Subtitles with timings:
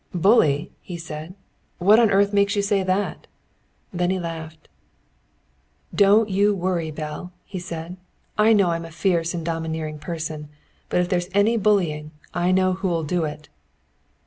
[0.15, 1.35] "Bully!" he said.
[1.77, 3.27] "What on earth makes you say that?"
[3.93, 4.67] Then he laughed.
[5.93, 7.97] "Don't you worry, Belle," he said.
[8.35, 10.49] "I know I'm a fierce and domineering person,
[10.89, 13.47] but if there's any bullying I know who'll do it."